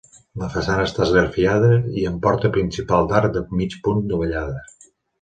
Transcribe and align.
La 0.43 0.47
façana 0.53 0.85
està 0.89 1.03
esgrafiada 1.07 1.69
i 2.01 2.07
amb 2.13 2.19
porta 2.25 2.53
principal 2.57 3.13
d'arc 3.15 3.39
de 3.39 3.47
mig 3.63 3.81
punt 3.89 4.05
dovellada. 4.15 4.69